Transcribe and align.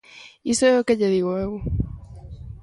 Iso 0.51 0.63
é 0.71 0.75
o 0.75 0.85
que 0.87 0.97
lle 0.99 1.11
digo 1.15 1.31
eu. 1.45 1.51